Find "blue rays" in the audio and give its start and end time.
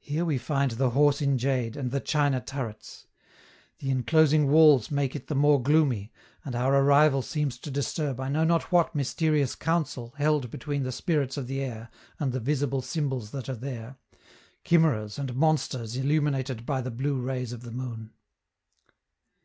16.90-17.52